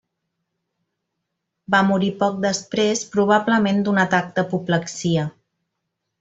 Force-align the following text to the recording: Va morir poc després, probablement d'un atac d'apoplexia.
Va 1.75 1.81
morir 1.89 2.09
poc 2.23 2.39
després, 2.47 3.05
probablement 3.17 3.85
d'un 3.89 4.01
atac 4.07 4.33
d'apoplexia. 4.41 5.29